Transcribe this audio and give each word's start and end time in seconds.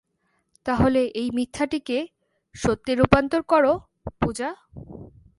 তাহলে 0.65 1.01
এই 1.15 1.27
মিথ্যাটিকে, 1.31 1.97
সত্যে 2.55 2.91
রূপান্তর 2.95 3.41
করো, 3.43 3.73
পূজা। 4.21 4.49